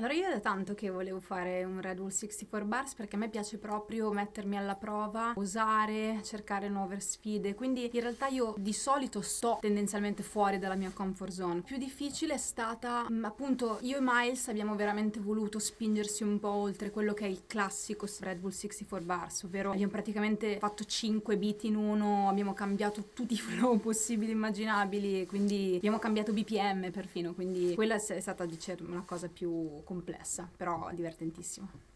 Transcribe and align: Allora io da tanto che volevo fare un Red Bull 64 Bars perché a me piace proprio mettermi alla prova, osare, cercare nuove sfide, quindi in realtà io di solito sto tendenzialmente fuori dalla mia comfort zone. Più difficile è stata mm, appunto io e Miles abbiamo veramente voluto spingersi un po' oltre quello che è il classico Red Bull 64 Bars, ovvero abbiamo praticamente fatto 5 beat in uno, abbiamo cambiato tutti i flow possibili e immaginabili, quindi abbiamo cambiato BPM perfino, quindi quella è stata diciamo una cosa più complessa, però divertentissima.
Allora 0.00 0.14
io 0.14 0.30
da 0.30 0.40
tanto 0.40 0.74
che 0.74 0.88
volevo 0.88 1.20
fare 1.20 1.62
un 1.62 1.78
Red 1.78 1.98
Bull 1.98 2.08
64 2.08 2.66
Bars 2.66 2.94
perché 2.94 3.16
a 3.16 3.18
me 3.18 3.28
piace 3.28 3.58
proprio 3.58 4.10
mettermi 4.12 4.56
alla 4.56 4.74
prova, 4.74 5.34
osare, 5.36 6.20
cercare 6.22 6.70
nuove 6.70 6.98
sfide, 7.00 7.54
quindi 7.54 7.90
in 7.92 8.00
realtà 8.00 8.26
io 8.28 8.54
di 8.56 8.72
solito 8.72 9.20
sto 9.20 9.58
tendenzialmente 9.60 10.22
fuori 10.22 10.58
dalla 10.58 10.74
mia 10.74 10.90
comfort 10.90 11.32
zone. 11.32 11.60
Più 11.60 11.76
difficile 11.76 12.32
è 12.32 12.38
stata 12.38 13.06
mm, 13.10 13.26
appunto 13.26 13.76
io 13.82 13.98
e 13.98 14.00
Miles 14.00 14.48
abbiamo 14.48 14.74
veramente 14.74 15.20
voluto 15.20 15.58
spingersi 15.58 16.22
un 16.22 16.38
po' 16.40 16.48
oltre 16.48 16.90
quello 16.90 17.12
che 17.12 17.26
è 17.26 17.28
il 17.28 17.42
classico 17.46 18.08
Red 18.20 18.38
Bull 18.38 18.52
64 18.52 19.04
Bars, 19.04 19.42
ovvero 19.42 19.72
abbiamo 19.72 19.92
praticamente 19.92 20.56
fatto 20.60 20.82
5 20.82 21.36
beat 21.36 21.64
in 21.64 21.76
uno, 21.76 22.26
abbiamo 22.30 22.54
cambiato 22.54 23.04
tutti 23.12 23.34
i 23.34 23.38
flow 23.38 23.78
possibili 23.78 24.30
e 24.30 24.34
immaginabili, 24.34 25.26
quindi 25.26 25.74
abbiamo 25.76 25.98
cambiato 25.98 26.32
BPM 26.32 26.90
perfino, 26.90 27.34
quindi 27.34 27.74
quella 27.74 27.96
è 27.96 28.20
stata 28.20 28.46
diciamo 28.46 28.88
una 28.88 29.02
cosa 29.04 29.28
più 29.28 29.88
complessa, 29.90 30.48
però 30.56 30.88
divertentissima. 30.94 31.68